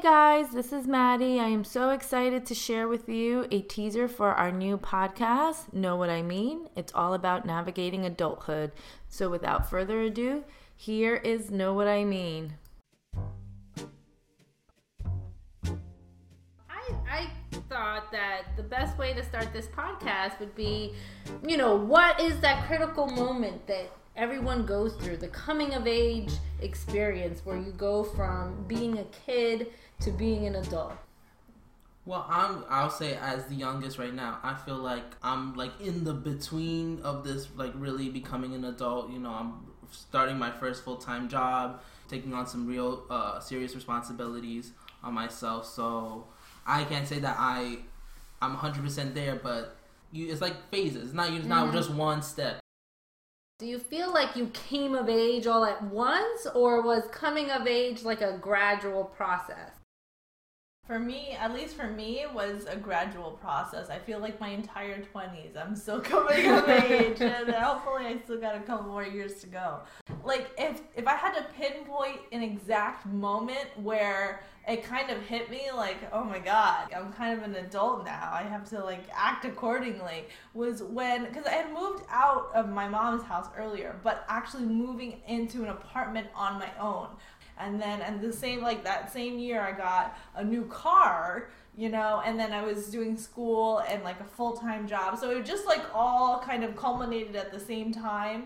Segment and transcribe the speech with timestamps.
[0.00, 1.38] Hey guys, this is Maddie.
[1.38, 5.94] I am so excited to share with you a teaser for our new podcast, Know
[5.96, 6.70] What I Mean?
[6.74, 8.72] It's all about navigating adulthood.
[9.10, 10.44] So without further ado,
[10.74, 12.54] here is Know What I Mean.
[15.66, 17.30] I, I
[17.68, 20.94] thought that the best way to start this podcast would be,
[21.46, 26.32] you know, what is that critical moment that everyone goes through the coming of age
[26.60, 29.68] experience where you go from being a kid
[30.00, 30.94] to being an adult?
[32.06, 32.64] Well, I'm.
[32.68, 37.00] I'll say as the youngest right now, I feel like I'm like in the between
[37.02, 39.10] of this, like really becoming an adult.
[39.10, 43.74] You know, I'm starting my first full time job, taking on some real uh, serious
[43.74, 44.72] responsibilities
[45.04, 45.66] on myself.
[45.66, 46.26] So
[46.66, 47.78] I can't say that I
[48.40, 49.76] I'm 100 percent there, but
[50.10, 51.04] you, it's like phases.
[51.04, 51.30] It's not.
[51.30, 51.76] It's not mm-hmm.
[51.76, 52.60] just one step.
[53.60, 57.66] Do you feel like you came of age all at once, or was coming of
[57.66, 59.72] age like a gradual process?
[60.86, 63.90] For me, at least for me, it was a gradual process.
[63.90, 68.40] I feel like my entire 20s, I'm still coming of age, and hopefully I still
[68.40, 69.80] got a couple more years to go.
[70.24, 75.50] Like, if, if I had to pinpoint an exact moment where it kind of hit
[75.50, 78.30] me like, oh my god, I'm kind of an adult now.
[78.32, 80.26] I have to like act accordingly.
[80.54, 85.20] Was when because I had moved out of my mom's house earlier, but actually moving
[85.26, 87.08] into an apartment on my own.
[87.58, 91.88] And then and the same like that same year I got a new car, you
[91.88, 95.18] know, and then I was doing school and like a full-time job.
[95.18, 98.44] So it just like all kind of culminated at the same time.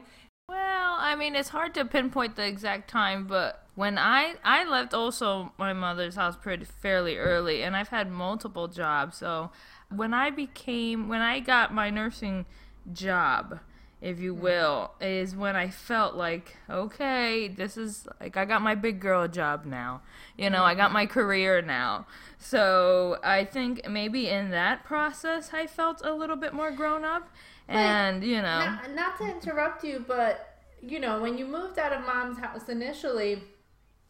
[0.49, 4.93] Well, I mean, it's hard to pinpoint the exact time, but when I I left
[4.95, 9.17] also my mother's house pretty fairly early, and I've had multiple jobs.
[9.17, 9.51] So
[9.91, 12.47] when I became when I got my nursing
[12.93, 13.61] job,
[14.05, 14.43] if you mm-hmm.
[14.43, 19.27] will, is when I felt like okay, this is like I got my big girl
[19.27, 20.03] job now.
[20.37, 22.07] You know, I got my career now.
[22.39, 27.31] So I think maybe in that process, I felt a little bit more grown up.
[27.67, 31.95] And you know, not, not to interrupt you, but you know, when you moved out
[31.95, 33.43] of mom's house initially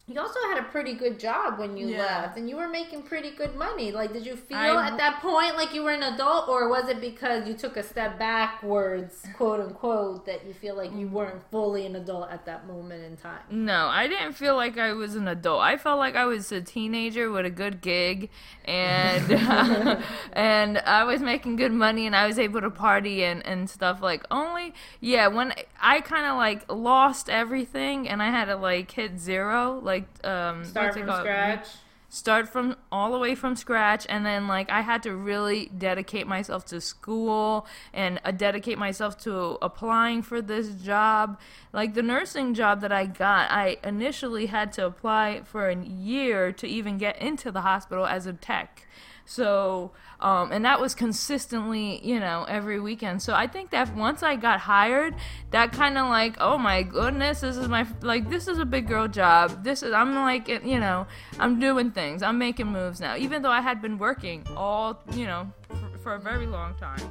[0.07, 1.97] you also had a pretty good job when you yeah.
[1.97, 3.91] left and you were making pretty good money.
[3.91, 6.87] Like did you feel I, at that point like you were an adult or was
[6.89, 11.11] it because you took a step backwards quote unquote that you feel like you mm.
[11.11, 13.41] weren't fully an adult at that moment in time?
[13.49, 15.61] No i didn't feel like i was an adult.
[15.61, 18.29] I felt like i was a teenager with a good gig
[18.63, 19.31] and
[20.33, 24.01] and i was making good money and i was able to party and, and stuff
[24.03, 25.51] like only yeah when
[25.81, 30.25] i kind of like lost everything and i had to like hit zero like like
[30.27, 31.67] um start from scratch
[32.15, 36.25] start from all the way from scratch and then like i had to really dedicate
[36.25, 41.37] myself to school and uh, dedicate myself to applying for this job
[41.73, 46.53] like the nursing job that i got i initially had to apply for a year
[46.53, 48.87] to even get into the hospital as a tech
[49.25, 53.21] so um, and that was consistently, you know, every weekend.
[53.21, 55.15] So I think that once I got hired,
[55.51, 58.87] that kind of like, oh my goodness, this is my like this is a big
[58.87, 59.63] girl job.
[59.63, 61.07] This is I'm like, you know,
[61.39, 62.04] I'm doing things.
[62.23, 66.15] I'm making moves now, even though I had been working all, you know, for, for
[66.15, 67.01] a very long time.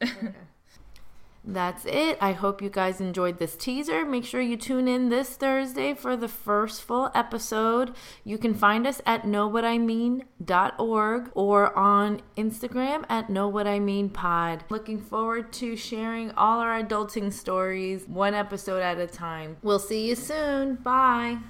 [1.46, 2.16] That's it.
[2.22, 4.06] I hope you guys enjoyed this teaser.
[4.06, 7.94] Make sure you tune in this Thursday for the first full episode.
[8.24, 14.62] You can find us at knowwhatimean.org or on Instagram at knowwhatimeanpod.
[14.70, 19.58] Looking forward to sharing all our adulting stories one episode at a time.
[19.62, 20.76] We'll see you soon.
[20.76, 21.40] Bye.